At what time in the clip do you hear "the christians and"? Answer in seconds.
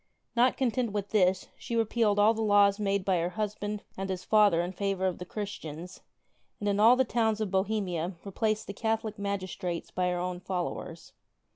5.19-6.67